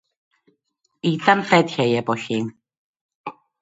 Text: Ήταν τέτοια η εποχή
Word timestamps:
Ήταν 0.99 1.45
τέτοια 1.49 1.85
η 1.85 1.95
εποχή 1.95 2.55